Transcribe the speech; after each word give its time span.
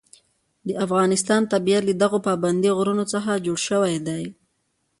د 0.67 0.69
افغانستان 0.85 1.41
طبیعت 1.53 1.83
له 1.87 1.93
دغو 2.01 2.17
پابندي 2.27 2.69
غرونو 2.77 3.03
څخه 3.13 3.31
جوړ 3.45 3.57
شوی 3.67 3.95
دی. 4.07 4.23